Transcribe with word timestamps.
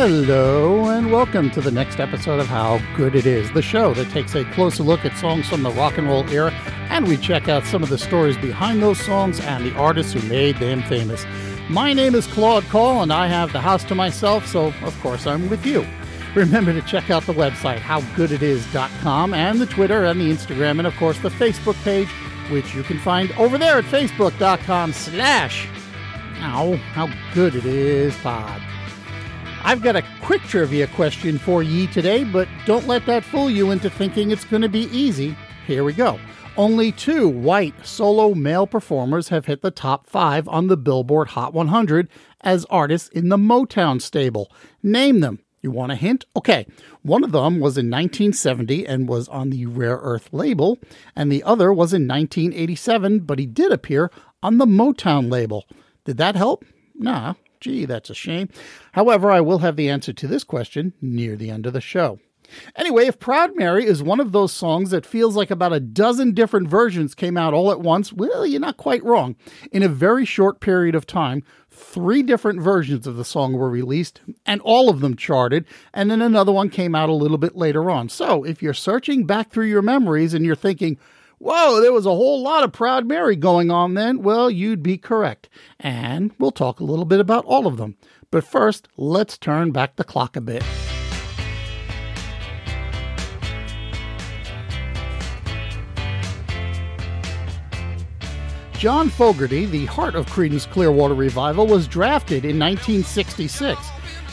Hello, 0.00 0.90
and 0.90 1.10
welcome 1.10 1.50
to 1.50 1.60
the 1.60 1.72
next 1.72 1.98
episode 1.98 2.38
of 2.38 2.46
How 2.46 2.78
Good 2.96 3.16
It 3.16 3.26
Is, 3.26 3.50
the 3.50 3.60
show 3.60 3.94
that 3.94 4.08
takes 4.10 4.36
a 4.36 4.44
closer 4.52 4.84
look 4.84 5.04
at 5.04 5.18
songs 5.18 5.48
from 5.48 5.64
the 5.64 5.72
rock 5.72 5.98
and 5.98 6.06
roll 6.06 6.24
era, 6.30 6.52
and 6.88 7.08
we 7.08 7.16
check 7.16 7.48
out 7.48 7.66
some 7.66 7.82
of 7.82 7.88
the 7.88 7.98
stories 7.98 8.36
behind 8.36 8.80
those 8.80 9.00
songs 9.00 9.40
and 9.40 9.64
the 9.64 9.74
artists 9.74 10.12
who 10.12 10.22
made 10.28 10.56
them 10.58 10.84
famous. 10.84 11.26
My 11.68 11.92
name 11.92 12.14
is 12.14 12.28
Claude 12.28 12.62
Call, 12.66 13.02
and 13.02 13.12
I 13.12 13.26
have 13.26 13.52
the 13.52 13.60
house 13.60 13.82
to 13.86 13.96
myself, 13.96 14.46
so 14.46 14.72
of 14.82 14.96
course 15.00 15.26
I'm 15.26 15.50
with 15.50 15.66
you. 15.66 15.84
Remember 16.36 16.72
to 16.72 16.82
check 16.82 17.10
out 17.10 17.24
the 17.24 17.34
website, 17.34 17.80
howgooditis.com, 17.80 19.34
and 19.34 19.60
the 19.60 19.66
Twitter 19.66 20.04
and 20.04 20.20
the 20.20 20.30
Instagram, 20.30 20.78
and 20.78 20.86
of 20.86 20.94
course 20.94 21.18
the 21.18 21.30
Facebook 21.30 21.74
page, 21.82 22.08
which 22.52 22.72
you 22.72 22.84
can 22.84 23.00
find 23.00 23.32
over 23.32 23.58
there 23.58 23.78
at 23.78 23.84
facebook.com 23.84 24.92
slash, 24.92 25.66
ow, 26.36 26.76
how 26.92 27.08
good 27.34 27.56
it 27.56 27.66
is, 27.66 28.16
pod. 28.18 28.62
I've 29.64 29.82
got 29.82 29.96
a 29.96 30.04
quick 30.22 30.42
trivia 30.42 30.86
question 30.86 31.38
for 31.38 31.62
ye 31.62 31.86
today, 31.88 32.24
but 32.24 32.48
don't 32.64 32.86
let 32.86 33.04
that 33.06 33.24
fool 33.24 33.50
you 33.50 33.70
into 33.70 33.90
thinking 33.90 34.30
it's 34.30 34.44
going 34.44 34.62
to 34.62 34.68
be 34.68 34.84
easy. 34.84 35.36
Here 35.66 35.84
we 35.84 35.92
go. 35.92 36.18
Only 36.56 36.90
two 36.90 37.28
white 37.28 37.74
solo 37.86 38.34
male 38.34 38.66
performers 38.66 39.28
have 39.28 39.46
hit 39.46 39.62
the 39.62 39.70
top 39.70 40.06
five 40.08 40.48
on 40.48 40.68
the 40.68 40.76
Billboard 40.76 41.28
Hot 41.28 41.52
100 41.52 42.08
as 42.40 42.64
artists 42.66 43.08
in 43.10 43.28
the 43.28 43.36
Motown 43.36 44.00
stable. 44.00 44.50
Name 44.82 45.20
them. 45.20 45.40
You 45.60 45.70
want 45.70 45.92
a 45.92 45.96
hint? 45.96 46.24
Okay. 46.36 46.66
One 47.02 47.24
of 47.24 47.32
them 47.32 47.60
was 47.60 47.76
in 47.76 47.90
1970 47.90 48.86
and 48.86 49.08
was 49.08 49.28
on 49.28 49.50
the 49.50 49.66
Rare 49.66 49.98
Earth 49.98 50.28
label, 50.32 50.78
and 51.14 51.30
the 51.30 51.42
other 51.42 51.72
was 51.72 51.92
in 51.92 52.08
1987, 52.08 53.20
but 53.20 53.38
he 53.38 53.46
did 53.46 53.72
appear 53.72 54.10
on 54.42 54.58
the 54.58 54.66
Motown 54.66 55.30
label. 55.30 55.66
Did 56.04 56.16
that 56.16 56.36
help? 56.36 56.64
Nah, 56.94 57.34
Gee, 57.60 57.84
that's 57.84 58.10
a 58.10 58.14
shame. 58.14 58.48
However, 58.92 59.30
I 59.30 59.40
will 59.40 59.58
have 59.58 59.76
the 59.76 59.88
answer 59.88 60.12
to 60.12 60.26
this 60.26 60.44
question 60.44 60.92
near 61.00 61.36
the 61.36 61.50
end 61.50 61.66
of 61.66 61.72
the 61.72 61.80
show. 61.80 62.18
Anyway, 62.76 63.06
if 63.06 63.18
Proud 63.18 63.56
Mary 63.56 63.84
is 63.84 64.02
one 64.02 64.20
of 64.20 64.32
those 64.32 64.52
songs 64.52 64.90
that 64.90 65.04
feels 65.04 65.36
like 65.36 65.50
about 65.50 65.72
a 65.72 65.80
dozen 65.80 66.32
different 66.32 66.68
versions 66.68 67.14
came 67.14 67.36
out 67.36 67.52
all 67.52 67.70
at 67.70 67.80
once, 67.80 68.12
well, 68.12 68.46
you're 68.46 68.60
not 68.60 68.76
quite 68.76 69.04
wrong. 69.04 69.36
In 69.70 69.82
a 69.82 69.88
very 69.88 70.24
short 70.24 70.60
period 70.60 70.94
of 70.94 71.06
time, 71.06 71.42
three 71.70 72.22
different 72.22 72.62
versions 72.62 73.06
of 73.06 73.16
the 73.16 73.24
song 73.24 73.52
were 73.52 73.70
released, 73.70 74.20
and 74.46 74.60
all 74.62 74.88
of 74.88 75.00
them 75.00 75.16
charted, 75.16 75.66
and 75.92 76.10
then 76.10 76.22
another 76.22 76.52
one 76.52 76.70
came 76.70 76.94
out 76.94 77.10
a 77.10 77.14
little 77.14 77.38
bit 77.38 77.56
later 77.56 77.90
on. 77.90 78.08
So 78.08 78.44
if 78.44 78.62
you're 78.62 78.74
searching 78.74 79.26
back 79.26 79.50
through 79.50 79.66
your 79.66 79.82
memories 79.82 80.34
and 80.34 80.44
you're 80.44 80.56
thinking, 80.56 80.98
Whoa, 81.40 81.80
there 81.80 81.92
was 81.92 82.04
a 82.04 82.10
whole 82.10 82.42
lot 82.42 82.64
of 82.64 82.72
Proud 82.72 83.06
Mary 83.06 83.36
going 83.36 83.70
on 83.70 83.94
then. 83.94 84.22
Well, 84.22 84.50
you'd 84.50 84.82
be 84.82 84.98
correct. 84.98 85.48
And 85.78 86.32
we'll 86.38 86.50
talk 86.50 86.80
a 86.80 86.84
little 86.84 87.04
bit 87.04 87.20
about 87.20 87.44
all 87.44 87.68
of 87.68 87.76
them. 87.76 87.96
But 88.32 88.42
first, 88.42 88.88
let's 88.96 89.38
turn 89.38 89.70
back 89.70 89.94
the 89.96 90.04
clock 90.04 90.34
a 90.34 90.40
bit. 90.40 90.64
John 98.72 99.08
Fogerty, 99.08 99.66
the 99.66 99.86
heart 99.86 100.14
of 100.14 100.26
Creedence 100.26 100.68
Clearwater 100.70 101.14
Revival, 101.14 101.66
was 101.66 101.88
drafted 101.88 102.44
in 102.44 102.58
1966. 102.58 103.80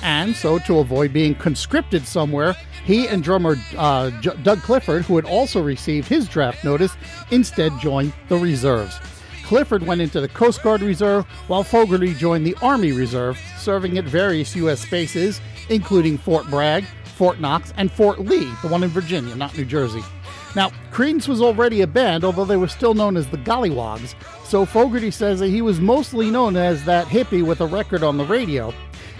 And 0.04 0.36
so, 0.36 0.60
to 0.60 0.80
avoid 0.80 1.14
being 1.14 1.34
conscripted 1.34 2.06
somewhere, 2.08 2.56
he 2.86 3.08
and 3.08 3.24
drummer 3.24 3.58
uh, 3.78 4.12
J- 4.22 4.38
Doug 4.44 4.62
Clifford, 4.62 5.04
who 5.04 5.16
had 5.16 5.26
also 5.26 5.62
received 5.62 6.08
his 6.08 6.28
draft 6.28 6.64
notice, 6.64 6.96
instead 7.32 7.78
joined 7.80 8.14
the 8.30 8.38
reserves. 8.38 9.00
Clifford 9.44 9.86
went 9.86 10.02
into 10.02 10.22
the 10.22 10.28
Coast 10.28 10.64
Guard 10.64 10.82
Reserve, 10.82 11.26
while 11.48 11.64
Fogerty 11.64 12.14
joined 12.14 12.46
the 12.46 12.56
Army 12.62 12.92
Reserve, 12.92 13.40
serving 13.60 13.98
at 13.98 14.06
various 14.06 14.56
U.S. 14.56 14.90
bases, 14.90 15.42
including 15.70 16.18
Fort 16.18 16.48
Bragg, 16.50 16.86
Fort 17.16 17.40
Knox, 17.40 17.74
and 17.78 17.92
Fort 17.92 18.20
Lee, 18.20 18.52
the 18.62 18.68
one 18.68 18.84
in 18.84 18.90
Virginia, 18.90 19.36
not 19.36 19.56
New 19.58 19.66
Jersey. 19.66 20.02
Now, 20.56 20.70
Creedence 20.92 21.28
was 21.28 21.42
already 21.42 21.82
a 21.82 21.88
band, 21.88 22.24
although 22.24 22.46
they 22.46 22.58
were 22.58 22.68
still 22.68 22.94
known 22.94 23.18
as 23.18 23.28
the 23.28 23.38
Golliwogs, 23.38 24.16
so 24.46 24.66
Fogerty 24.66 25.12
says 25.12 25.40
that 25.40 25.50
he 25.50 25.62
was 25.62 25.80
mostly 25.80 26.32
known 26.32 26.56
as 26.56 26.86
that 26.86 27.08
hippie 27.08 27.46
with 27.46 27.62
a 27.62 27.66
record 27.66 28.04
on 28.04 28.18
the 28.18 28.26
radio. 28.26 28.74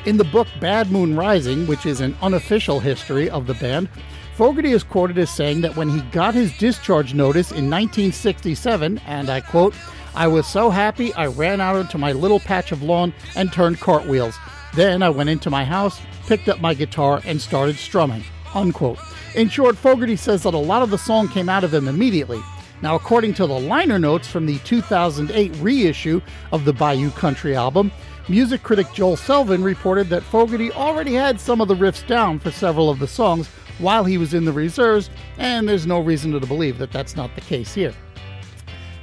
In 0.06 0.18
the 0.18 0.24
book 0.24 0.48
Bad 0.60 0.92
Moon 0.92 1.16
Rising, 1.16 1.66
which 1.66 1.88
is 1.88 2.00
an 2.00 2.16
unofficial 2.22 2.80
history 2.80 3.28
of 3.28 3.48
the 3.48 3.56
band, 3.56 3.90
Fogerty 4.36 4.72
is 4.72 4.84
quoted 4.84 5.18
as 5.18 5.32
saying 5.32 5.62
that 5.62 5.76
when 5.76 5.90
he 5.90 6.02
got 6.12 6.36
his 6.36 6.56
discharge 6.60 7.16
notice 7.16 7.50
in 7.50 7.72
1967, 7.72 9.00
and 9.08 9.32
I 9.32 9.42
quote, 9.42 9.74
I 10.14 10.28
was 10.28 10.46
so 10.46 10.70
happy 10.70 11.12
I 11.16 11.26
ran 11.26 11.60
out 11.60 11.78
into 11.78 11.98
my 11.98 12.12
little 12.12 12.40
patch 12.40 12.72
of 12.72 12.84
lawn 12.84 13.14
and 13.36 13.52
turned 13.52 13.80
cartwheels. 13.80 14.38
Then 14.76 15.02
I 15.02 15.10
went 15.10 15.30
into 15.30 15.50
my 15.50 15.66
house, 15.66 16.00
picked 16.28 16.50
up 16.50 16.62
my 16.62 16.76
guitar, 16.76 17.22
and 17.26 17.42
started 17.42 17.78
strumming. 17.78 18.24
Unquote. 18.54 19.00
In 19.34 19.50
short, 19.50 19.76
Fogerty 19.76 20.18
says 20.18 20.44
that 20.44 20.54
a 20.54 20.58
lot 20.58 20.84
of 20.84 20.92
the 20.92 21.00
song 21.00 21.30
came 21.30 21.50
out 21.50 21.64
of 21.64 21.74
him 21.74 21.88
immediately. 21.88 22.44
Now, 22.82 22.96
according 22.96 23.34
to 23.36 23.48
the 23.48 23.60
liner 23.60 23.98
notes 23.98 24.28
from 24.28 24.46
the 24.46 24.60
2008 24.60 25.56
reissue 25.58 26.22
of 26.52 26.66
the 26.66 26.74
Bayou 26.74 27.10
Country 27.12 27.56
album, 27.56 27.92
Music 28.28 28.64
critic 28.64 28.88
Joel 28.92 29.16
Selvin 29.16 29.64
reported 29.64 30.10
that 30.10 30.24
Fogerty 30.24 30.72
already 30.72 31.14
had 31.14 31.40
some 31.40 31.62
of 31.62 31.68
the 31.68 31.76
riffs 31.76 32.06
down 32.08 32.40
for 32.40 32.50
several 32.50 32.90
of 32.90 32.98
the 32.98 33.08
songs 33.08 33.48
while 33.78 34.04
he 34.04 34.18
was 34.18 34.34
in 34.34 34.46
the 34.46 34.52
reserves, 34.52 35.12
and 35.38 35.70
there's 35.70 35.86
no 35.86 36.00
reason 36.00 36.32
to 36.32 36.40
believe 36.40 36.80
that 36.80 36.92
that's 36.92 37.16
not 37.16 37.34
the 37.36 37.42
case 37.42 37.74
here. 37.76 37.94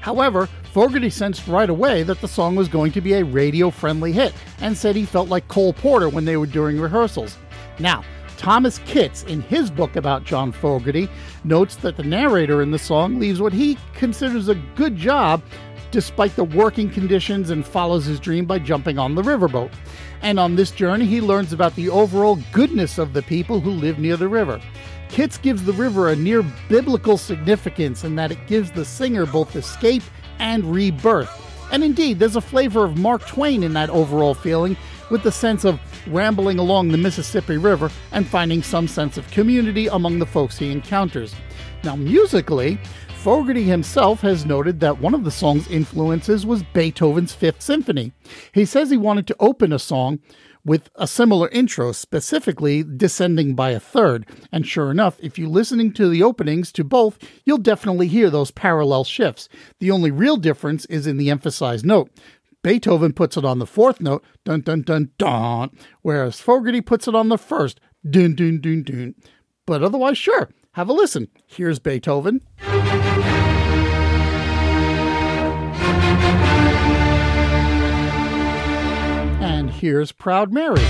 However, 0.01 0.49
Fogerty 0.73 1.09
sensed 1.09 1.47
right 1.47 1.71
away 1.71 2.03
that 2.03 2.21
the 2.21 2.27
song 2.27 2.57
was 2.57 2.67
going 2.67 2.91
to 2.93 3.01
be 3.01 3.13
a 3.13 3.25
radio 3.25 3.71
friendly 3.71 4.11
hit 4.11 4.35
and 4.61 4.77
said 4.77 4.97
he 4.97 5.05
felt 5.05 5.29
like 5.29 5.47
Cole 5.47 5.73
Porter 5.73 6.09
when 6.09 6.25
they 6.25 6.37
were 6.37 6.47
doing 6.47 6.81
rehearsals. 6.81 7.39
Now, 7.79 8.03
Thomas 8.43 8.81
Kitts, 8.87 9.23
in 9.23 9.41
his 9.41 9.71
book 9.71 9.95
about 9.95 10.25
John 10.25 10.51
Fogerty, 10.51 11.09
notes 11.45 11.77
that 11.77 11.97
the 11.97 12.03
narrator 12.03 12.61
in 12.61 12.73
the 12.73 12.79
song 12.79 13.21
leaves 13.21 13.41
what 13.41 13.53
he 13.53 13.79
considers 13.95 14.49
a 14.49 14.57
good 14.75 14.97
job 14.97 15.45
despite 15.93 16.35
the 16.35 16.43
working 16.43 16.91
conditions 16.91 17.51
and 17.51 17.65
follows 17.65 18.05
his 18.05 18.19
dream 18.19 18.45
by 18.45 18.59
jumping 18.59 18.99
on 18.99 19.15
the 19.15 19.23
riverboat. 19.23 19.73
And 20.23 20.41
on 20.41 20.57
this 20.57 20.73
journey, 20.73 21.07
he 21.07 21.21
learns 21.21 21.53
about 21.53 21.77
the 21.77 21.89
overall 21.89 22.37
goodness 22.51 22.99
of 22.99 23.13
the 23.13 23.23
people 23.23 23.61
who 23.61 23.71
live 23.71 24.01
near 24.01 24.17
the 24.17 24.27
river. 24.27 24.61
Kitts 25.09 25.39
gives 25.39 25.63
the 25.63 25.73
river 25.75 26.09
a 26.09 26.17
near 26.17 26.43
biblical 26.69 27.19
significance 27.19 28.03
in 28.03 28.17
that 28.17 28.33
it 28.33 28.49
gives 28.49 28.73
the 28.73 28.85
singer 28.85 29.25
both 29.25 29.55
escape 29.55 30.03
and 30.41 30.65
rebirth. 30.65 31.31
And 31.71 31.85
indeed, 31.85 32.19
there's 32.19 32.35
a 32.35 32.41
flavor 32.41 32.85
of 32.85 32.99
Mark 32.99 33.25
Twain 33.25 33.63
in 33.63 33.73
that 33.75 33.89
overall 33.89 34.35
feeling, 34.35 34.77
with 35.13 35.23
the 35.23 35.31
sense 35.31 35.65
of 35.65 35.79
rambling 36.09 36.59
along 36.59 36.89
the 36.89 36.97
Mississippi 36.97 37.59
River 37.59 37.91
and 38.13 38.27
finding 38.27 38.63
some 38.63 38.89
sense 38.89 39.19
of 39.19 39.31
community 39.31 39.87
among 39.89 40.19
the 40.19 40.27
folks 40.27 40.57
he 40.57 40.73
encounters. 40.73 41.35
Now, 41.85 41.95
musically, 41.95 42.81
Fogerty 43.17 43.63
himself 43.63 44.23
has 44.23 44.47
noted 44.47 44.81
that 44.81 45.01
one 45.01 45.15
of 45.15 45.23
the 45.23 45.31
song's 45.31 45.69
influences 45.69 46.47
was 46.47 46.65
Beethoven's 46.73 47.35
Fifth 47.35 47.61
Symphony. 47.61 48.13
He 48.53 48.65
says 48.65 48.89
he 48.91 48.97
wanted 48.97 49.27
to 49.27 49.37
open 49.39 49.71
a 49.73 49.79
song 49.79 50.19
with 50.65 50.89
a 50.95 51.07
similar 51.07 51.49
intro, 51.49 51.93
specifically 51.93 52.83
descending 52.83 53.55
by 53.55 53.71
a 53.71 53.81
third. 53.81 54.27
And 54.51 54.67
sure 54.67 54.91
enough, 54.91 55.19
if 55.21 55.39
you're 55.39 55.49
listening 55.49 55.93
to 55.95 56.09
the 56.09 56.23
openings 56.23 56.73
to 56.73 56.85
both, 56.85 57.19
you'll 57.45 57.59
definitely 57.59 58.09
hear 58.09 58.31
those 58.31 58.51
parallel 58.51 59.05
shifts. 59.05 59.49
The 59.79 59.91
only 59.91 60.11
real 60.11 60.37
difference 60.37 60.87
is 60.87 61.07
in 61.07 61.17
the 61.17 61.31
emphasized 61.31 61.85
note. 61.85 62.11
Beethoven 62.63 63.13
puts 63.13 63.37
it 63.37 63.45
on 63.45 63.59
the 63.59 63.67
fourth 63.67 64.01
note, 64.01 64.25
dun 64.45 64.61
dun 64.61 64.83
dun 64.83 65.11
dun, 65.19 65.71
whereas 66.03 66.41
Fogerty 66.41 66.81
puts 66.81 67.09
it 67.09 67.15
on 67.15 67.29
the 67.29 67.37
first, 67.37 67.81
dun 68.09 68.37
dun 68.37 68.61
dun 68.61 68.85
dun. 68.85 69.17
But 69.67 69.83
otherwise, 69.83 70.17
sure, 70.17 70.49
have 70.73 70.89
a 70.89 70.93
listen. 70.93 71.29
Here's 71.47 71.81
Beethoven. 71.81 72.41
And 79.41 79.71
here's 79.71 80.13
Proud 80.13 80.53
Mary. 80.53 80.87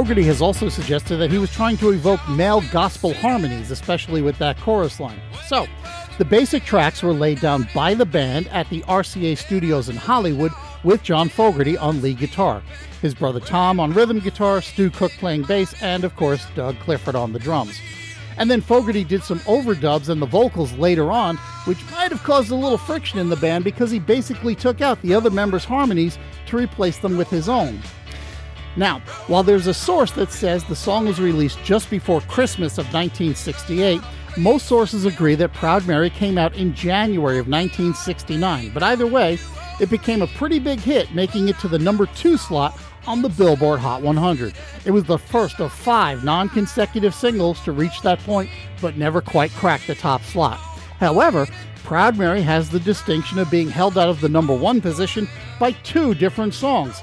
Fogerty 0.00 0.22
has 0.22 0.40
also 0.40 0.70
suggested 0.70 1.18
that 1.18 1.30
he 1.30 1.36
was 1.36 1.50
trying 1.50 1.76
to 1.76 1.90
evoke 1.90 2.26
male 2.26 2.62
gospel 2.72 3.12
harmonies, 3.12 3.70
especially 3.70 4.22
with 4.22 4.38
that 4.38 4.58
chorus 4.58 4.98
line. 4.98 5.20
So, 5.44 5.66
the 6.16 6.24
basic 6.24 6.64
tracks 6.64 7.02
were 7.02 7.12
laid 7.12 7.38
down 7.40 7.68
by 7.74 7.92
the 7.92 8.06
band 8.06 8.48
at 8.48 8.66
the 8.70 8.80
RCA 8.84 9.36
studios 9.36 9.90
in 9.90 9.96
Hollywood 9.96 10.52
with 10.84 11.02
John 11.02 11.28
Fogerty 11.28 11.76
on 11.76 12.00
lead 12.00 12.16
guitar, 12.16 12.62
his 13.02 13.14
brother 13.14 13.40
Tom 13.40 13.78
on 13.78 13.92
rhythm 13.92 14.20
guitar, 14.20 14.62
Stu 14.62 14.88
Cook 14.88 15.12
playing 15.18 15.42
bass, 15.42 15.74
and 15.82 16.02
of 16.02 16.16
course 16.16 16.46
Doug 16.54 16.78
Clifford 16.78 17.14
on 17.14 17.34
the 17.34 17.38
drums. 17.38 17.78
And 18.38 18.50
then 18.50 18.62
Fogerty 18.62 19.04
did 19.04 19.22
some 19.22 19.40
overdubs 19.40 20.08
and 20.08 20.22
the 20.22 20.26
vocals 20.26 20.72
later 20.78 21.12
on, 21.12 21.36
which 21.66 21.90
might 21.90 22.10
have 22.10 22.22
caused 22.22 22.50
a 22.50 22.54
little 22.54 22.78
friction 22.78 23.18
in 23.18 23.28
the 23.28 23.36
band 23.36 23.64
because 23.64 23.90
he 23.90 23.98
basically 23.98 24.54
took 24.54 24.80
out 24.80 25.02
the 25.02 25.12
other 25.12 25.28
members' 25.28 25.66
harmonies 25.66 26.18
to 26.46 26.56
replace 26.56 26.96
them 26.96 27.18
with 27.18 27.28
his 27.28 27.50
own. 27.50 27.82
Now, 28.76 29.00
while 29.26 29.42
there's 29.42 29.66
a 29.66 29.74
source 29.74 30.12
that 30.12 30.32
says 30.32 30.64
the 30.64 30.76
song 30.76 31.06
was 31.06 31.20
released 31.20 31.62
just 31.64 31.90
before 31.90 32.20
Christmas 32.22 32.78
of 32.78 32.86
1968, 32.86 34.00
most 34.38 34.66
sources 34.66 35.04
agree 35.04 35.34
that 35.34 35.52
Proud 35.52 35.86
Mary 35.86 36.08
came 36.08 36.38
out 36.38 36.54
in 36.54 36.74
January 36.74 37.38
of 37.38 37.48
1969. 37.48 38.70
But 38.72 38.82
either 38.82 39.06
way, 39.06 39.38
it 39.80 39.90
became 39.90 40.22
a 40.22 40.26
pretty 40.28 40.58
big 40.58 40.78
hit, 40.78 41.12
making 41.14 41.48
it 41.48 41.58
to 41.60 41.68
the 41.68 41.78
number 41.78 42.06
two 42.06 42.36
slot 42.36 42.78
on 43.06 43.22
the 43.22 43.28
Billboard 43.28 43.80
Hot 43.80 44.02
100. 44.02 44.54
It 44.84 44.90
was 44.90 45.04
the 45.04 45.18
first 45.18 45.60
of 45.60 45.72
five 45.72 46.22
non 46.22 46.48
consecutive 46.48 47.14
singles 47.14 47.60
to 47.62 47.72
reach 47.72 48.02
that 48.02 48.20
point, 48.20 48.50
but 48.80 48.96
never 48.96 49.20
quite 49.20 49.50
cracked 49.52 49.86
the 49.86 49.94
top 49.94 50.22
slot. 50.22 50.58
However, 50.98 51.46
Proud 51.82 52.16
Mary 52.16 52.42
has 52.42 52.68
the 52.68 52.78
distinction 52.78 53.38
of 53.38 53.50
being 53.50 53.68
held 53.68 53.98
out 53.98 54.08
of 54.08 54.20
the 54.20 54.28
number 54.28 54.54
one 54.54 54.80
position 54.80 55.28
by 55.58 55.72
two 55.72 56.14
different 56.14 56.54
songs. 56.54 57.02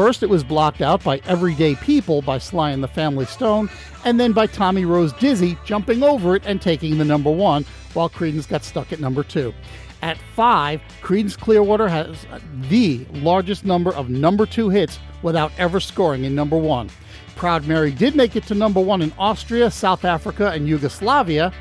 First, 0.00 0.22
it 0.22 0.30
was 0.30 0.42
blocked 0.42 0.80
out 0.80 1.04
by 1.04 1.20
Everyday 1.26 1.74
People 1.74 2.22
by 2.22 2.38
Sly 2.38 2.70
and 2.70 2.82
the 2.82 2.88
Family 2.88 3.26
Stone, 3.26 3.68
and 4.06 4.18
then 4.18 4.32
by 4.32 4.46
Tommy 4.46 4.86
Roe's 4.86 5.12
Dizzy 5.12 5.58
jumping 5.66 6.02
over 6.02 6.34
it 6.34 6.42
and 6.46 6.58
taking 6.58 6.96
the 6.96 7.04
number 7.04 7.30
one, 7.30 7.66
while 7.92 8.08
Creedence 8.08 8.48
got 8.48 8.64
stuck 8.64 8.94
at 8.94 9.00
number 9.00 9.22
two. 9.22 9.52
At 10.00 10.16
five, 10.34 10.80
Creedence 11.02 11.38
Clearwater 11.38 11.86
has 11.86 12.26
the 12.70 13.04
largest 13.12 13.66
number 13.66 13.94
of 13.94 14.08
number 14.08 14.46
two 14.46 14.70
hits 14.70 14.98
without 15.20 15.52
ever 15.58 15.80
scoring 15.80 16.24
in 16.24 16.34
number 16.34 16.56
one. 16.56 16.88
Proud 17.36 17.66
Mary 17.66 17.90
did 17.90 18.16
make 18.16 18.36
it 18.36 18.44
to 18.44 18.54
number 18.54 18.80
one 18.80 19.02
in 19.02 19.12
Austria, 19.18 19.70
South 19.70 20.06
Africa, 20.06 20.48
and 20.48 20.66
Yugoslavia. 20.66 21.52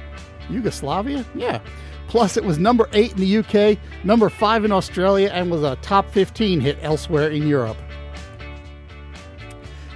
Yugoslavia? 0.50 1.26
Yeah. 1.36 1.60
Plus, 2.08 2.38
it 2.38 2.46
was 2.46 2.58
number 2.58 2.88
eight 2.94 3.12
in 3.12 3.18
the 3.18 3.38
UK, 3.40 3.78
number 4.06 4.30
five 4.30 4.64
in 4.64 4.72
Australia, 4.72 5.30
and 5.34 5.52
was 5.52 5.64
a 5.64 5.76
top 5.82 6.10
15 6.12 6.62
hit 6.62 6.78
elsewhere 6.82 7.32
in 7.32 7.46
Europe. 7.46 7.76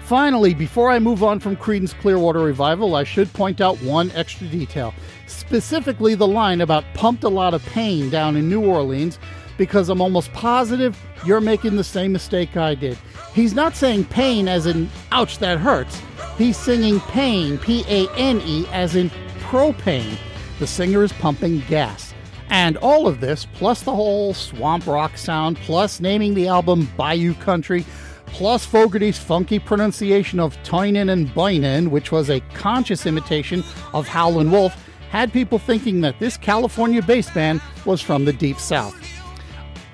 Finally, 0.03 0.53
before 0.53 0.91
I 0.91 0.99
move 0.99 1.23
on 1.23 1.39
from 1.39 1.55
Creedence 1.55 1.97
Clearwater 2.01 2.39
Revival, 2.39 2.95
I 2.95 3.05
should 3.05 3.31
point 3.31 3.61
out 3.61 3.81
one 3.81 4.11
extra 4.11 4.45
detail, 4.47 4.93
specifically 5.27 6.13
the 6.13 6.27
line 6.27 6.59
about 6.59 6.83
pumped 6.93 7.23
a 7.23 7.29
lot 7.29 7.53
of 7.53 7.65
pain 7.67 8.09
down 8.09 8.35
in 8.35 8.49
New 8.49 8.65
Orleans, 8.65 9.17
because 9.57 9.87
I'm 9.87 10.01
almost 10.01 10.33
positive 10.33 11.01
you're 11.25 11.39
making 11.39 11.77
the 11.77 11.85
same 11.85 12.11
mistake 12.11 12.57
I 12.57 12.75
did. 12.75 12.97
He's 13.33 13.53
not 13.53 13.77
saying 13.77 14.05
pain 14.05 14.49
as 14.49 14.65
in 14.65 14.89
ouch, 15.13 15.37
that 15.37 15.57
hurts. 15.57 16.01
He's 16.37 16.57
singing 16.57 16.99
pain, 16.99 17.57
P 17.57 17.85
A 17.87 18.11
N 18.17 18.41
E, 18.45 18.65
as 18.71 18.97
in 18.97 19.09
propane. 19.39 20.17
The 20.59 20.67
singer 20.67 21.03
is 21.03 21.13
pumping 21.13 21.61
gas. 21.69 22.13
And 22.49 22.77
all 22.77 23.07
of 23.07 23.21
this, 23.21 23.47
plus 23.53 23.81
the 23.83 23.95
whole 23.95 24.33
swamp 24.33 24.85
rock 24.85 25.17
sound, 25.17 25.57
plus 25.57 26.01
naming 26.01 26.33
the 26.33 26.49
album 26.49 26.91
Bayou 26.97 27.33
Country, 27.35 27.85
plus 28.33 28.65
Fogerty's 28.65 29.19
funky 29.19 29.59
pronunciation 29.59 30.39
of 30.39 30.61
Tynan 30.63 31.09
and 31.09 31.29
Binen, 31.29 31.89
which 31.89 32.11
was 32.11 32.31
a 32.31 32.39
conscious 32.55 33.05
imitation 33.05 33.63
of 33.93 34.07
Howlin' 34.07 34.49
Wolf, 34.49 34.75
had 35.11 35.31
people 35.31 35.59
thinking 35.59 36.01
that 36.01 36.17
this 36.17 36.35
California 36.35 37.03
bass 37.03 37.29
band 37.29 37.61
was 37.85 38.01
from 38.01 38.25
the 38.25 38.33
Deep 38.33 38.57
South. 38.57 38.95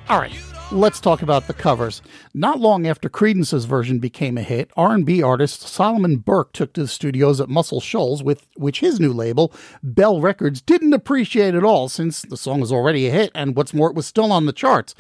All 0.08 0.20
right, 0.20 0.32
let's 0.72 1.02
talk 1.02 1.22
about 1.22 1.48
the 1.48 1.54
covers. 1.54 2.02
Not 2.34 2.62
long 2.62 2.88
after 2.88 3.10
Creedence's 3.10 3.66
version 3.66 4.00
became 4.00 4.38
a 4.38 4.42
hit, 4.42 4.72
R&B 4.78 5.22
artist 5.22 5.64
Solomon 5.64 6.18
Burke 6.18 6.54
took 6.54 6.72
to 6.74 6.82
the 6.84 6.88
studios 6.88 7.42
at 7.42 7.50
Muscle 7.50 7.82
Shoals, 7.82 8.24
with 8.24 8.48
which 8.56 8.80
his 8.80 9.02
new 9.02 9.12
label, 9.12 9.52
Bell 9.84 10.22
Records, 10.22 10.62
didn't 10.62 10.94
appreciate 10.94 11.56
at 11.56 11.66
all 11.66 11.90
since 11.90 12.22
the 12.22 12.38
song 12.38 12.62
was 12.62 12.72
already 12.72 13.06
a 13.08 13.12
hit 13.12 13.32
and 13.36 13.56
what's 13.56 13.74
more, 13.74 13.90
it 13.90 13.96
was 13.96 14.08
still 14.08 14.32
on 14.32 14.46
the 14.46 14.54
charts. 14.54 14.96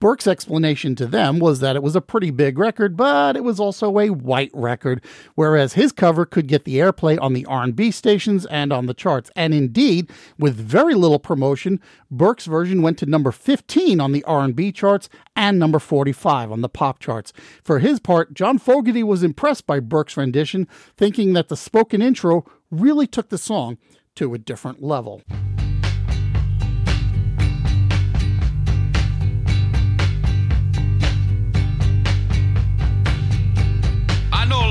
Burke's 0.00 0.26
explanation 0.26 0.94
to 0.94 1.06
them 1.06 1.38
was 1.38 1.60
that 1.60 1.76
it 1.76 1.82
was 1.82 1.94
a 1.94 2.00
pretty 2.00 2.30
big 2.30 2.58
record, 2.58 2.96
but 2.96 3.36
it 3.36 3.44
was 3.44 3.60
also 3.60 3.98
a 3.98 4.08
white 4.08 4.50
record, 4.54 5.04
whereas 5.34 5.74
his 5.74 5.92
cover 5.92 6.24
could 6.24 6.46
get 6.46 6.64
the 6.64 6.76
airplay 6.76 7.20
on 7.20 7.34
the 7.34 7.44
R&B 7.44 7.90
stations 7.90 8.46
and 8.46 8.72
on 8.72 8.86
the 8.86 8.94
charts. 8.94 9.30
And 9.36 9.52
indeed, 9.52 10.10
with 10.38 10.56
very 10.56 10.94
little 10.94 11.18
promotion, 11.18 11.80
Burke's 12.10 12.46
version 12.46 12.80
went 12.80 12.96
to 12.98 13.06
number 13.06 13.30
15 13.30 14.00
on 14.00 14.12
the 14.12 14.24
R&B 14.24 14.72
charts 14.72 15.10
and 15.36 15.58
number 15.58 15.78
45 15.78 16.50
on 16.50 16.62
the 16.62 16.70
pop 16.70 16.98
charts. 16.98 17.34
For 17.62 17.78
his 17.78 18.00
part, 18.00 18.32
John 18.32 18.58
Fogerty 18.58 19.02
was 19.02 19.22
impressed 19.22 19.66
by 19.66 19.80
Burke's 19.80 20.16
rendition, 20.16 20.66
thinking 20.96 21.34
that 21.34 21.48
the 21.48 21.58
spoken 21.58 22.00
intro 22.00 22.46
really 22.70 23.06
took 23.06 23.28
the 23.28 23.36
song 23.36 23.76
to 24.14 24.32
a 24.32 24.38
different 24.38 24.82
level. 24.82 25.22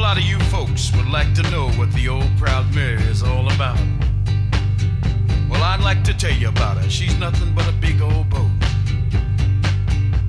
Lot 0.09 0.17
of 0.17 0.23
you 0.23 0.39
folks 0.45 0.91
would 0.95 1.07
like 1.07 1.31
to 1.35 1.44
know 1.51 1.69
what 1.73 1.94
the 1.94 2.07
old 2.07 2.25
Proud 2.35 2.73
Mary 2.73 3.00
is 3.03 3.21
all 3.21 3.45
about. 3.53 3.77
Well, 5.47 5.61
I'd 5.61 5.81
like 5.81 6.03
to 6.06 6.17
tell 6.17 6.31
you 6.31 6.50
about 6.50 6.77
her. 6.77 6.89
She's 6.89 7.15
nothing 7.19 7.53
but 7.53 7.69
a 7.69 7.71
big 7.73 8.01
old 8.01 8.27
boat. 8.27 8.50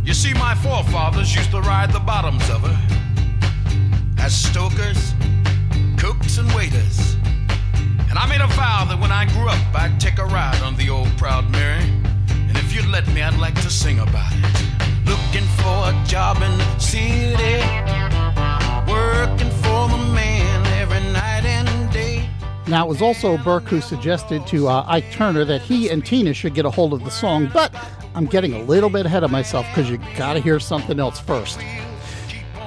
You 0.05 0.13
see, 0.13 0.35
my 0.35 0.55
forefathers 0.57 1.35
used 1.35 1.51
to 1.53 1.63
ride 1.63 1.95
the 1.95 1.99
bottoms 1.99 2.47
of 2.51 2.61
her 2.61 2.79
as 4.19 4.35
stokers, 4.35 5.15
cooks, 5.97 6.37
and 6.37 6.53
waiters. 6.53 7.15
And 8.11 8.19
I 8.19 8.27
made 8.29 8.43
a 8.43 8.49
vow 8.49 8.85
that 8.85 9.01
when 9.01 9.13
I 9.13 9.25
grew 9.33 9.49
up, 9.49 9.75
I'd 9.75 9.99
take 9.99 10.19
a 10.19 10.27
ride 10.27 10.61
on 10.61 10.77
the 10.77 10.91
old 10.91 11.09
Proud 11.17 11.51
Mary. 11.51 11.89
And 12.29 12.55
if 12.59 12.75
you'd 12.75 12.85
let 12.85 13.07
me, 13.15 13.23
I'd 13.23 13.39
like 13.39 13.55
to 13.63 13.71
sing 13.71 13.99
about 14.01 14.31
it. 14.31 15.07
Looking 15.07 15.49
for 15.63 15.89
a 15.89 16.05
job 16.07 16.37
in 16.43 16.59
the 16.59 16.79
city 16.79 18.11
working 18.91 19.51
Now, 22.71 22.87
it 22.87 22.89
was 22.89 23.03
also 23.03 23.37
Burke 23.37 23.65
who 23.65 23.81
suggested 23.81 24.47
to 24.47 24.69
uh, 24.69 24.85
Ike 24.87 25.11
Turner 25.11 25.45
that 25.45 25.61
he 25.61 25.91
and 25.91 26.07
Tina 26.07 26.33
should 26.33 26.55
get 26.55 26.65
a 26.65 26.71
hold 26.71 26.93
of 26.93 27.03
the 27.03 27.11
song, 27.11 27.51
but 27.53 27.75
I'm 28.15 28.27
getting 28.27 28.55
a 28.55 28.63
little 28.63 28.89
bit 28.89 29.07
ahead 29.07 29.25
of 29.25 29.33
myself 29.33 29.67
because 29.71 29.91
you 29.91 29.99
gotta 30.17 30.39
hear 30.39 30.61
something 30.61 31.01
else 31.01 31.19
first. 31.19 31.59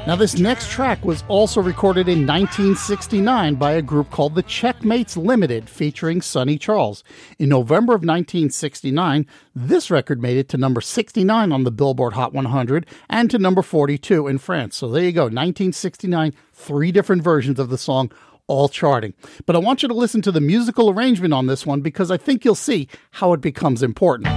Now, 0.06 0.18
this 0.18 0.38
next 0.38 0.70
track 0.70 1.06
was 1.06 1.24
also 1.30 1.62
recorded 1.62 2.10
in 2.10 2.28
1969 2.28 3.56
by 3.56 3.72
a 3.72 3.82
group 3.82 4.12
called 4.12 4.36
the 4.36 4.44
Checkmates 4.44 5.16
Limited, 5.16 5.70
featuring 5.70 6.22
Sonny 6.22 6.58
Charles. 6.58 7.06
In 7.40 7.48
November 7.48 7.94
of 7.94 8.02
1969, 8.02 9.26
this 9.56 9.90
record 9.90 10.22
made 10.22 10.36
it 10.36 10.50
to 10.50 10.58
number 10.58 10.82
69 10.82 11.54
on 11.54 11.64
the 11.64 11.72
Billboard 11.72 12.12
Hot 12.12 12.34
100 12.34 12.86
and 13.10 13.32
to 13.32 13.40
number 13.40 13.62
42 13.62 14.28
in 14.28 14.38
France. 14.38 14.76
So 14.76 14.90
there 14.90 15.06
you 15.06 15.14
go, 15.14 15.24
1969, 15.24 16.34
three 16.52 16.92
different 16.92 17.24
versions 17.24 17.58
of 17.58 17.70
the 17.70 17.78
song, 17.78 18.12
all 18.48 18.70
charting. 18.70 19.14
But 19.46 19.56
I 19.56 19.60
want 19.60 19.82
you 19.82 19.88
to 19.88 19.94
listen 19.94 20.22
to 20.24 20.32
the 20.32 20.42
musical 20.42 20.90
arrangement 20.90 21.34
on 21.34 21.48
this 21.48 21.66
one 21.66 21.82
because 21.82 22.12
I 22.12 22.18
think 22.18 22.44
you'll 22.44 22.56
see 22.56 22.88
how 23.12 23.34
it 23.34 23.42
becomes 23.42 23.84
important. 23.84 24.28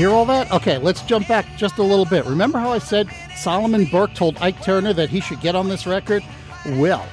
Hear 0.00 0.10
all 0.10 0.24
that? 0.24 0.50
Okay, 0.50 0.78
let's 0.78 1.02
jump 1.02 1.28
back 1.28 1.44
just 1.58 1.76
a 1.76 1.82
little 1.82 2.06
bit. 2.06 2.24
Remember 2.24 2.58
how 2.58 2.70
I 2.70 2.78
said 2.78 3.10
Solomon 3.36 3.84
Burke 3.84 4.14
told 4.14 4.38
Ike 4.38 4.62
Turner 4.62 4.94
that 4.94 5.10
he 5.10 5.20
should 5.20 5.42
get 5.42 5.54
on 5.54 5.68
this 5.68 5.86
record? 5.86 6.24
Well, 6.64 7.06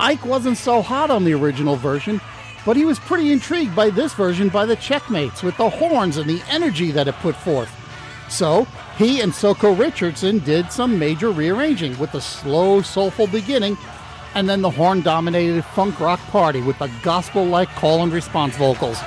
Ike 0.00 0.26
wasn't 0.26 0.56
so 0.56 0.82
hot 0.82 1.08
on 1.08 1.22
the 1.22 1.34
original 1.34 1.76
version, 1.76 2.20
but 2.64 2.76
he 2.76 2.84
was 2.84 2.98
pretty 2.98 3.30
intrigued 3.30 3.76
by 3.76 3.90
this 3.90 4.12
version 4.12 4.48
by 4.48 4.66
the 4.66 4.74
Checkmates 4.74 5.44
with 5.44 5.56
the 5.56 5.70
horns 5.70 6.16
and 6.16 6.28
the 6.28 6.42
energy 6.50 6.90
that 6.90 7.06
it 7.06 7.14
put 7.16 7.36
forth. 7.36 7.70
So, 8.28 8.66
he 8.98 9.20
and 9.20 9.32
Soko 9.32 9.72
Richardson 9.72 10.40
did 10.40 10.72
some 10.72 10.98
major 10.98 11.30
rearranging 11.30 11.96
with 11.96 12.10
the 12.10 12.20
slow, 12.20 12.82
soulful 12.82 13.28
beginning 13.28 13.78
and 14.34 14.48
then 14.48 14.62
the 14.62 14.70
horn 14.70 15.00
dominated 15.00 15.64
funk 15.64 16.00
rock 16.00 16.20
party 16.30 16.60
with 16.60 16.78
the 16.78 16.90
gospel 17.02 17.44
like 17.44 17.68
call 17.70 18.02
and 18.02 18.12
response 18.12 18.56
vocals. 18.56 18.98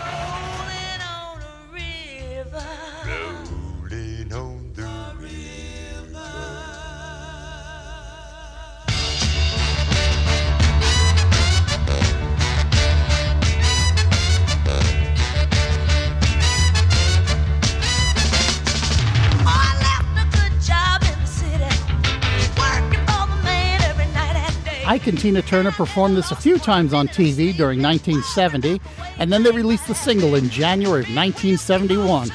And 25.09 25.19
Tina 25.19 25.41
Turner 25.41 25.71
performed 25.71 26.15
this 26.15 26.31
a 26.31 26.35
few 26.35 26.57
times 26.57 26.93
on 26.93 27.07
TV 27.07 27.55
during 27.55 27.81
1970, 27.81 28.79
and 29.17 29.33
then 29.33 29.43
they 29.43 29.51
released 29.51 29.87
the 29.87 29.95
single 29.95 30.35
in 30.35 30.49
January 30.49 31.01
of 31.01 31.15
1971. 31.15 32.29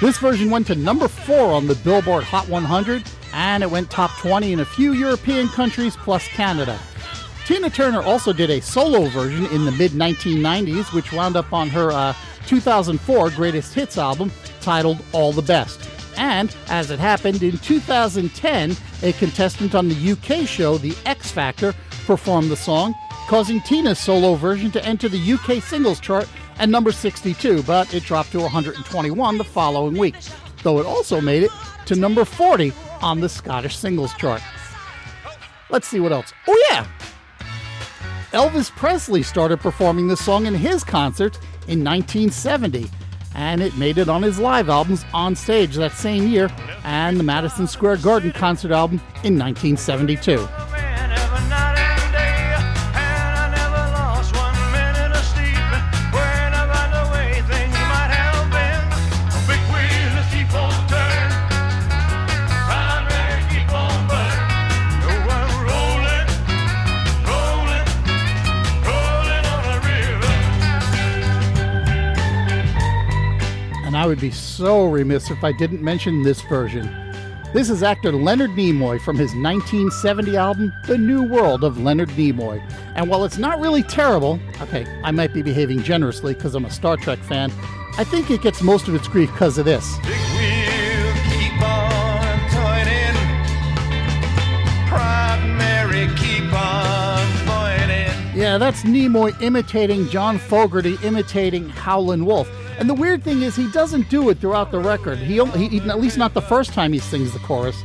This 0.00 0.18
version 0.18 0.50
went 0.50 0.66
to 0.68 0.74
number 0.74 1.06
four 1.06 1.52
on 1.52 1.66
the 1.66 1.74
Billboard 1.76 2.24
Hot 2.24 2.48
100, 2.48 3.04
and 3.34 3.62
it 3.62 3.70
went 3.70 3.90
top 3.90 4.10
20 4.18 4.54
in 4.54 4.60
a 4.60 4.64
few 4.64 4.92
European 4.94 5.48
countries 5.48 5.96
plus 5.96 6.26
Canada. 6.28 6.78
Tina 7.46 7.68
Turner 7.68 8.02
also 8.02 8.32
did 8.32 8.50
a 8.50 8.60
solo 8.60 9.06
version 9.08 9.46
in 9.46 9.64
the 9.64 9.72
mid 9.72 9.92
1990s, 9.92 10.92
which 10.94 11.12
wound 11.12 11.36
up 11.36 11.52
on 11.52 11.68
her 11.68 11.92
uh, 11.92 12.14
2004 12.46 13.30
Greatest 13.30 13.74
Hits 13.74 13.98
album 13.98 14.32
titled 14.60 14.98
All 15.12 15.32
the 15.32 15.42
Best. 15.42 15.88
And 16.18 16.54
as 16.68 16.90
it 16.90 16.98
happened 16.98 17.44
in 17.44 17.56
2010, 17.58 18.76
a 19.02 19.12
contestant 19.14 19.74
on 19.76 19.88
the 19.88 20.12
UK 20.12 20.46
show 20.48 20.76
The 20.76 20.96
X 21.06 21.30
Factor 21.30 21.72
performed 22.06 22.50
the 22.50 22.56
song, 22.56 22.94
causing 23.28 23.60
Tina's 23.60 24.00
solo 24.00 24.34
version 24.34 24.72
to 24.72 24.84
enter 24.84 25.08
the 25.08 25.32
UK 25.32 25.62
singles 25.62 26.00
chart 26.00 26.28
at 26.58 26.68
number 26.68 26.90
62, 26.90 27.62
but 27.62 27.94
it 27.94 28.02
dropped 28.02 28.32
to 28.32 28.40
121 28.40 29.38
the 29.38 29.44
following 29.44 29.96
week, 29.96 30.16
though 30.64 30.80
it 30.80 30.86
also 30.86 31.20
made 31.20 31.44
it 31.44 31.52
to 31.86 31.94
number 31.94 32.24
40 32.24 32.72
on 33.00 33.20
the 33.20 33.28
Scottish 33.28 33.76
singles 33.76 34.12
chart. 34.14 34.42
Let's 35.70 35.86
see 35.86 36.00
what 36.00 36.12
else. 36.12 36.32
Oh, 36.48 36.66
yeah! 36.70 36.86
Elvis 38.32 38.70
Presley 38.70 39.22
started 39.22 39.60
performing 39.60 40.08
this 40.08 40.24
song 40.24 40.46
in 40.46 40.54
his 40.54 40.82
concert 40.82 41.36
in 41.68 41.84
1970, 41.84 42.88
and 43.38 43.60
it 43.60 43.76
made 43.76 43.98
it 43.98 44.08
on 44.08 44.20
his 44.20 44.40
live 44.40 44.68
albums 44.68 45.04
on 45.14 45.36
stage 45.36 45.76
that 45.76 45.92
same 45.92 46.26
year 46.26 46.50
and 46.82 47.20
the 47.20 47.22
Madison 47.22 47.68
Square 47.68 47.98
Garden 47.98 48.32
concert 48.32 48.72
album 48.72 48.96
in 49.22 49.38
1972. 49.38 50.67
Would 74.08 74.20
be 74.20 74.30
so 74.30 74.86
remiss 74.86 75.30
if 75.30 75.44
I 75.44 75.52
didn't 75.52 75.82
mention 75.82 76.22
this 76.22 76.40
version. 76.40 76.86
This 77.52 77.68
is 77.68 77.82
actor 77.82 78.10
Leonard 78.10 78.52
Nimoy 78.52 78.98
from 78.98 79.16
his 79.18 79.34
1970 79.34 80.34
album, 80.34 80.72
The 80.86 80.96
New 80.96 81.24
World 81.24 81.62
of 81.62 81.78
Leonard 81.78 82.08
Nimoy. 82.10 82.58
And 82.94 83.10
while 83.10 83.24
it's 83.26 83.36
not 83.36 83.60
really 83.60 83.82
terrible, 83.82 84.40
okay, 84.62 84.86
I 85.04 85.10
might 85.10 85.34
be 85.34 85.42
behaving 85.42 85.82
generously 85.82 86.32
because 86.32 86.54
I'm 86.54 86.64
a 86.64 86.70
Star 86.70 86.96
Trek 86.96 87.18
fan, 87.18 87.52
I 87.98 88.04
think 88.04 88.30
it 88.30 88.40
gets 88.40 88.62
most 88.62 88.88
of 88.88 88.94
its 88.94 89.08
grief 89.08 89.30
because 89.32 89.58
of 89.58 89.66
this. 89.66 89.98
Yeah, 98.34 98.56
that's 98.56 98.84
Nimoy 98.84 99.38
imitating 99.42 100.08
John 100.08 100.38
Fogerty 100.38 100.96
imitating 101.02 101.68
Howlin' 101.68 102.24
Wolf. 102.24 102.48
And 102.78 102.88
the 102.88 102.94
weird 102.94 103.24
thing 103.24 103.42
is, 103.42 103.56
he 103.56 103.68
doesn't 103.72 104.08
do 104.08 104.30
it 104.30 104.38
throughout 104.38 104.70
the 104.70 104.78
record. 104.78 105.18
He, 105.18 105.44
he 105.44 105.80
at 105.80 106.00
least 106.00 106.16
not 106.16 106.32
the 106.32 106.40
first 106.40 106.72
time 106.72 106.92
he 106.92 107.00
sings 107.00 107.32
the 107.32 107.40
chorus. 107.40 107.82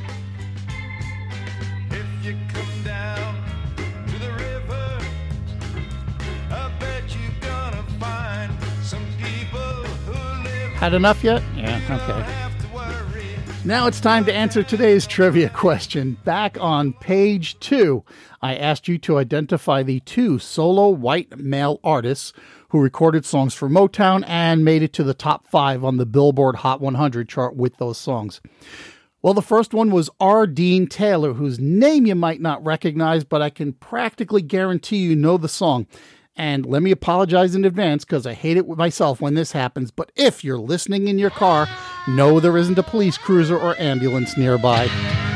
Had 10.75 10.93
enough 10.93 11.23
yet? 11.23 11.41
Yeah, 11.55 11.79
okay. 11.89 12.42
Now 13.65 13.87
it's 13.87 14.01
time 14.01 14.25
to 14.25 14.33
answer 14.33 14.61
today's 14.61 15.07
trivia 15.07 15.47
question. 15.47 16.17
Back 16.25 16.57
on 16.59 16.91
page 16.91 17.57
two, 17.61 18.03
I 18.41 18.57
asked 18.57 18.89
you 18.89 18.97
to 18.97 19.19
identify 19.19 19.83
the 19.83 20.01
two 20.01 20.37
solo 20.37 20.89
white 20.89 21.39
male 21.39 21.79
artists 21.81 22.33
who 22.69 22.81
recorded 22.81 23.23
songs 23.23 23.53
for 23.53 23.69
Motown 23.69 24.25
and 24.27 24.65
made 24.65 24.83
it 24.83 24.91
to 24.93 25.03
the 25.05 25.13
top 25.13 25.47
five 25.47 25.81
on 25.85 25.95
the 25.95 26.05
Billboard 26.05 26.57
Hot 26.57 26.81
100 26.81 27.29
chart 27.29 27.55
with 27.55 27.77
those 27.77 27.97
songs. 27.97 28.41
Well, 29.21 29.33
the 29.33 29.41
first 29.41 29.73
one 29.73 29.91
was 29.91 30.09
R. 30.19 30.45
Dean 30.45 30.85
Taylor, 30.85 31.31
whose 31.31 31.57
name 31.57 32.05
you 32.05 32.15
might 32.15 32.41
not 32.41 32.65
recognize, 32.65 33.23
but 33.23 33.41
I 33.41 33.49
can 33.49 33.71
practically 33.71 34.41
guarantee 34.41 34.97
you 34.97 35.15
know 35.15 35.37
the 35.37 35.47
song. 35.47 35.87
And 36.35 36.65
let 36.65 36.81
me 36.81 36.91
apologize 36.91 37.55
in 37.55 37.63
advance 37.63 38.03
because 38.03 38.27
I 38.27 38.33
hate 38.33 38.57
it 38.57 38.67
with 38.67 38.77
myself 38.77 39.21
when 39.21 39.35
this 39.35 39.53
happens. 39.53 39.89
But 39.89 40.11
if 40.17 40.43
you're 40.43 40.57
listening 40.57 41.07
in 41.07 41.17
your 41.17 41.29
car, 41.29 41.65
know 42.07 42.39
there 42.39 42.57
isn't 42.57 42.77
a 42.77 42.83
police 42.83 43.17
cruiser 43.17 43.57
or 43.57 43.79
ambulance 43.79 44.37
nearby. 44.37 45.32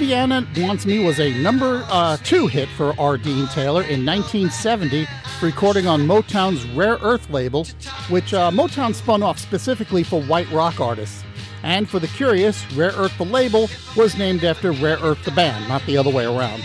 Indiana 0.00 0.48
Wants 0.56 0.86
Me 0.86 1.04
was 1.04 1.20
a 1.20 1.30
number 1.42 1.84
uh, 1.90 2.16
two 2.24 2.46
hit 2.46 2.70
for 2.70 2.98
R. 2.98 3.18
Dean 3.18 3.46
Taylor 3.48 3.82
in 3.82 4.06
1970, 4.06 5.06
recording 5.42 5.86
on 5.86 6.06
Motown's 6.06 6.64
Rare 6.70 6.96
Earth 7.02 7.28
label, 7.28 7.66
which 8.08 8.32
uh, 8.32 8.50
Motown 8.50 8.94
spun 8.94 9.22
off 9.22 9.38
specifically 9.38 10.02
for 10.02 10.22
white 10.22 10.50
rock 10.52 10.80
artists. 10.80 11.22
And 11.62 11.86
for 11.86 11.98
the 11.98 12.06
curious, 12.06 12.64
Rare 12.72 12.92
Earth 12.92 13.12
the 13.18 13.26
label 13.26 13.68
was 13.94 14.16
named 14.16 14.42
after 14.42 14.72
Rare 14.72 14.96
Earth 15.02 15.22
the 15.22 15.32
band, 15.32 15.68
not 15.68 15.84
the 15.84 15.98
other 15.98 16.10
way 16.10 16.24
around. 16.24 16.64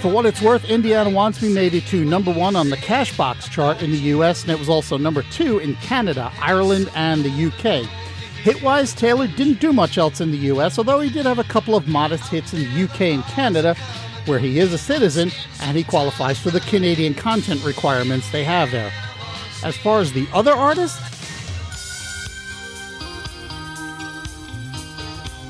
For 0.00 0.10
what 0.10 0.26
it's 0.26 0.42
worth, 0.42 0.64
Indiana 0.64 1.10
Wants 1.10 1.40
Me 1.40 1.54
made 1.54 1.72
it 1.72 1.86
to 1.86 2.04
number 2.04 2.32
one 2.32 2.56
on 2.56 2.68
the 2.68 2.76
Cashbox 2.76 3.48
chart 3.48 3.80
in 3.80 3.92
the 3.92 3.98
US, 4.16 4.42
and 4.42 4.50
it 4.50 4.58
was 4.58 4.68
also 4.68 4.98
number 4.98 5.22
two 5.30 5.60
in 5.60 5.76
Canada, 5.76 6.32
Ireland, 6.40 6.90
and 6.96 7.22
the 7.22 7.46
UK. 7.46 7.88
Hit-wise, 8.42 8.94
Taylor 8.94 9.26
didn't 9.26 9.60
do 9.60 9.70
much 9.70 9.98
else 9.98 10.22
in 10.22 10.30
the 10.30 10.38
US, 10.52 10.78
although 10.78 11.00
he 11.00 11.10
did 11.10 11.26
have 11.26 11.38
a 11.38 11.44
couple 11.44 11.76
of 11.76 11.86
modest 11.86 12.30
hits 12.30 12.54
in 12.54 12.60
the 12.60 12.84
UK 12.84 13.00
and 13.02 13.22
Canada, 13.24 13.74
where 14.24 14.38
he 14.38 14.58
is 14.58 14.72
a 14.72 14.78
citizen 14.78 15.30
and 15.60 15.76
he 15.76 15.84
qualifies 15.84 16.38
for 16.38 16.50
the 16.50 16.60
Canadian 16.60 17.12
content 17.12 17.62
requirements 17.62 18.30
they 18.30 18.44
have 18.44 18.70
there. 18.70 18.90
As 19.62 19.76
far 19.76 20.00
as 20.00 20.14
the 20.14 20.26
other 20.32 20.52
artists, 20.52 20.98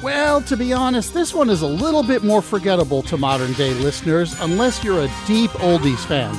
well, 0.03 0.41
to 0.43 0.57
be 0.57 0.73
honest, 0.73 1.15
this 1.15 1.33
one 1.33 1.49
is 1.49 1.63
a 1.63 1.69
little 1.69 2.03
bit 2.03 2.25
more 2.25 2.43
forgettable 2.43 3.03
to 3.03 3.17
modern 3.17 3.53
day 3.53 3.73
listeners 3.75 4.35
unless 4.41 4.83
you're 4.83 5.05
a 5.05 5.13
deep 5.29 5.51
oldies 5.53 6.05
fan. 6.07 6.35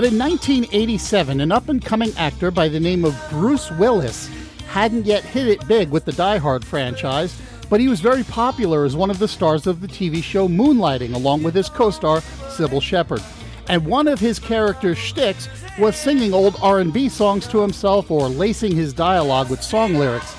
But 0.00 0.10
in 0.14 0.18
1987, 0.18 1.42
an 1.42 1.52
up 1.52 1.68
and 1.68 1.84
coming 1.84 2.10
actor 2.16 2.50
by 2.50 2.68
the 2.68 2.80
name 2.80 3.04
of 3.04 3.14
Bruce 3.28 3.70
Willis 3.72 4.30
hadn't 4.66 5.04
yet 5.04 5.22
hit 5.22 5.46
it 5.46 5.68
big 5.68 5.90
with 5.90 6.06
the 6.06 6.12
Die 6.12 6.38
Hard 6.38 6.64
franchise, 6.64 7.38
but 7.68 7.80
he 7.80 7.88
was 7.88 8.00
very 8.00 8.24
popular 8.24 8.86
as 8.86 8.96
one 8.96 9.10
of 9.10 9.18
the 9.18 9.28
stars 9.28 9.66
of 9.66 9.82
the 9.82 9.86
TV 9.86 10.22
show 10.22 10.48
Moonlighting, 10.48 11.14
along 11.14 11.42
with 11.42 11.54
his 11.54 11.68
co 11.68 11.90
star 11.90 12.22
Cybill 12.48 12.80
Shepherd. 12.80 13.22
And 13.68 13.84
one 13.84 14.08
of 14.08 14.18
his 14.18 14.38
character's 14.38 14.96
shticks 14.96 15.50
was 15.78 15.96
singing 15.96 16.32
old 16.32 16.56
R&B 16.62 17.10
songs 17.10 17.46
to 17.48 17.60
himself 17.60 18.10
or 18.10 18.26
lacing 18.26 18.74
his 18.74 18.94
dialogue 18.94 19.50
with 19.50 19.62
song 19.62 19.92
lyrics. 19.92 20.34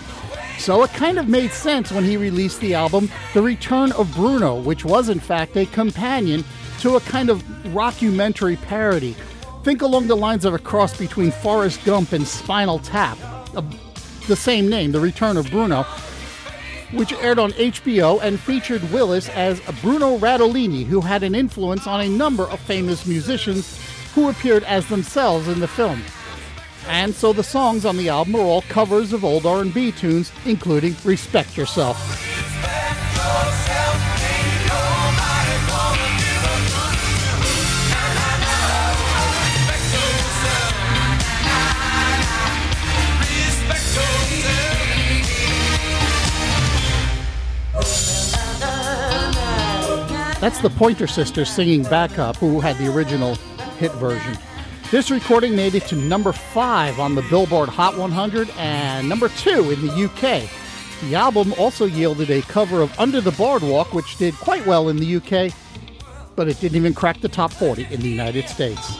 So 0.58 0.82
it 0.82 0.90
kind 0.94 1.20
of 1.20 1.30
made 1.30 1.52
sense 1.52 1.92
when 1.92 2.04
he 2.04 2.18
released 2.18 2.62
the 2.62 2.74
album 2.74 3.12
The 3.36 3.44
Return 3.44 3.92
of 3.92 4.12
Bruno, 4.16 4.60
which 4.60 4.86
was 4.86 5.10
in 5.10 5.20
fact 5.20 5.56
a 5.56 5.68
companion 5.68 6.44
to 6.80 6.96
a 6.96 7.02
kind 7.02 7.30
of 7.30 7.44
rockumentary 7.66 8.60
parody 8.64 9.16
Think 9.64 9.84
along 9.84 10.08
the 10.08 10.16
lines 10.16 10.44
of 10.44 10.56
a 10.56 10.60
cross 10.60 10.98
between 10.98 11.30
Forrest 11.30 11.86
Gump 11.86 12.14
and 12.14 12.28
Spinal 12.28 12.80
Tap, 12.80 13.18
uh, 13.56 13.62
the 14.28 14.36
same 14.36 14.68
name, 14.68 14.92
The 14.92 15.00
Return 15.00 15.38
of 15.38 15.52
Bruno, 15.52 15.84
which 16.94 17.14
aired 17.14 17.38
on 17.38 17.52
HBO 17.52 18.20
and 18.24 18.40
featured 18.40 18.82
Willis 18.92 19.30
as 19.30 19.60
Bruno 19.82 20.18
Radolini, 20.18 20.84
who 20.84 21.00
had 21.00 21.22
an 21.22 21.36
influence 21.36 21.86
on 21.86 22.02
a 22.02 22.10
number 22.10 22.44
of 22.50 22.60
famous 22.62 23.06
musicians 23.06 23.80
who 24.16 24.30
appeared 24.30 24.64
as 24.64 24.88
themselves 24.88 25.48
in 25.48 25.60
the 25.60 25.68
film. 25.68 26.02
And 26.88 27.14
so 27.14 27.32
the 27.32 27.44
songs 27.44 27.86
on 27.86 27.98
the 27.98 28.10
album 28.10 28.36
are 28.36 28.42
all 28.42 28.64
covers 28.64 29.14
of 29.14 29.24
old 29.24 29.46
R&B 29.46 29.92
tunes, 29.92 30.32
including 30.46 30.96
Respect 31.04 31.56
Yourself. 31.56 32.21
That's 50.42 50.60
the 50.60 50.72
Pointer 50.72 51.06
Sisters 51.06 51.52
singing 51.52 51.84
backup, 51.84 52.36
who 52.38 52.60
had 52.60 52.76
the 52.80 52.92
original 52.92 53.36
hit 53.78 53.92
version. 53.94 54.36
This 54.90 55.12
recording 55.12 55.56
made 55.56 55.76
it 55.76 55.84
to 55.84 55.96
number 55.96 56.32
five 56.32 57.00
on 57.00 57.14
the 57.14 57.22
Billboard 57.30 57.70
Hot 57.70 57.96
100 57.96 58.50
and 58.58 59.08
number 59.08 59.30
two 59.30 59.70
in 59.70 59.86
the 59.86 60.06
UK. 60.06 60.50
The 61.04 61.16
album 61.16 61.54
also 61.60 61.86
yielded 61.86 62.32
a 62.32 62.42
cover 62.42 62.82
of 62.82 63.00
Under 63.00 63.22
the 63.22 63.30
Boardwalk, 63.30 63.94
which 63.94 64.18
did 64.18 64.34
quite 64.34 64.66
well 64.66 64.90
in 64.90 64.98
the 64.98 65.18
UK, 65.18 65.54
but 66.36 66.48
it 66.48 66.60
didn't 66.60 66.76
even 66.76 66.96
crack 66.96 67.22
the 67.22 67.30
top 67.30 67.54
40 67.54 67.86
in 67.92 68.02
the 68.02 68.10
United 68.10 68.50
States. 68.50 68.98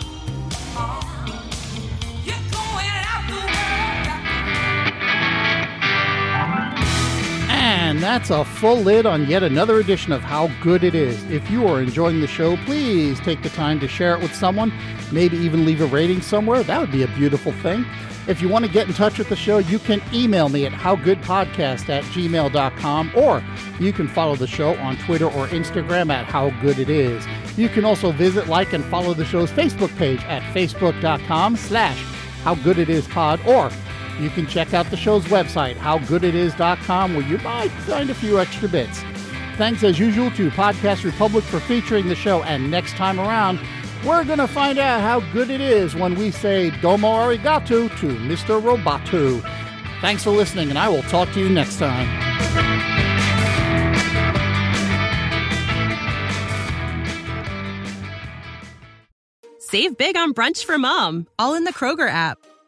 And 7.92 8.02
that's 8.02 8.30
a 8.30 8.46
full 8.46 8.78
lid 8.78 9.06
on 9.06 9.28
yet 9.28 9.44
another 9.44 9.82
edition 9.82 10.14
of 10.14 10.22
How 10.22 10.48
Good 10.62 10.86
It 10.86 10.96
Is. 10.96 11.22
If 11.30 11.52
you 11.52 11.68
are 11.68 11.82
enjoying 11.82 12.22
the 12.22 12.26
show, 12.26 12.56
please 12.64 13.20
take 13.20 13.44
the 13.44 13.50
time 13.50 13.82
to 13.82 13.88
share 13.90 14.16
it 14.16 14.22
with 14.22 14.34
someone, 14.34 14.72
maybe 15.12 15.36
even 15.36 15.66
leave 15.66 15.82
a 15.82 15.86
rating 15.88 16.22
somewhere. 16.22 16.64
That 16.64 16.80
would 16.80 16.94
be 16.94 17.04
a 17.04 17.08
beautiful 17.10 17.52
thing. 17.52 17.86
If 18.30 18.42
you 18.42 18.48
want 18.48 18.64
to 18.64 18.72
get 18.72 18.88
in 18.88 18.94
touch 18.94 19.18
with 19.18 19.28
the 19.28 19.36
show, 19.36 19.58
you 19.58 19.78
can 19.78 20.02
email 20.14 20.48
me 20.48 20.66
at 20.66 20.72
howgoodpodcast 20.72 21.90
at 21.90 22.06
gmail.com 22.06 23.12
or 23.14 23.44
you 23.78 23.92
can 23.92 24.08
follow 24.08 24.38
the 24.38 24.48
show 24.48 24.74
on 24.78 24.96
Twitter 25.00 25.26
or 25.26 25.48
Instagram 25.48 26.14
at 26.14 26.28
How 26.28 26.50
Good 26.62 26.80
It 26.80 26.90
Is. 26.90 27.28
You 27.58 27.68
can 27.68 27.84
also 27.84 28.14
visit, 28.14 28.48
like, 28.48 28.72
and 28.72 28.86
follow 28.86 29.14
the 29.14 29.26
show's 29.26 29.52
Facebook 29.52 29.94
page 29.98 30.24
at 30.24 30.44
facebook.com 30.54 31.58
slash 31.58 32.02
How 32.46 32.56
Good 32.56 32.80
It 32.80 32.90
Is 32.90 33.06
or 33.46 33.70
you 34.20 34.30
can 34.30 34.48
check 34.48 34.74
out 34.74 34.90
the 34.90 34.98
show's 34.98 35.26
website, 35.26 35.76
howgooditis.com, 35.76 37.14
where 37.16 37.26
you 37.26 37.38
might 37.40 37.70
find 37.70 38.10
a 38.10 38.14
few 38.14 38.40
extra 38.40 38.68
bits. 38.68 39.02
Thanks 39.58 39.84
as 39.84 40.00
usual 40.00 40.32
to 40.32 40.50
Podcast 40.52 41.04
Republic 41.04 41.44
for 41.44 41.60
featuring 41.60 42.08
the 42.08 42.16
show, 42.16 42.44
and 42.44 42.72
next 42.72 42.94
time 42.94 43.20
around, 43.20 43.60
we're 44.06 44.24
going 44.24 44.40
to 44.40 44.48
find 44.48 44.80
out 44.80 45.02
how 45.02 45.20
good 45.32 45.50
it 45.50 45.62
is 45.62 45.96
when 45.96 46.16
we 46.16 46.32
say 46.32 46.72
domo 46.82 47.08
arigato 47.08 47.88
to 48.00 48.08
Mr. 48.08 48.62
Roboto. 48.62 49.42
Thanks 50.02 50.24
for 50.24 50.32
listening, 50.32 50.70
and 50.70 50.80
I 50.80 50.90
will 50.90 51.04
talk 51.04 51.32
to 51.34 51.40
you 51.40 51.50
next 51.50 51.78
time. 51.78 52.08
Save 59.60 59.98
big 59.98 60.18
on 60.18 60.34
brunch 60.34 60.66
for 60.66 60.78
mom, 60.78 61.28
all 61.40 61.54
in 61.54 61.64
the 61.64 61.72
Kroger 61.72 62.10
app. 62.10 62.38